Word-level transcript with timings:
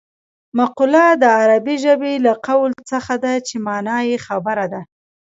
مقوله 0.57 1.05
د 1.21 1.23
عربي 1.39 1.75
ژبې 1.85 2.13
له 2.25 2.33
قول 2.47 2.71
څخه 2.91 3.13
ده 3.23 3.33
چې 3.47 3.55
مانا 3.65 3.97
یې 4.09 4.17
خبره 4.27 4.65
ده 4.73 4.81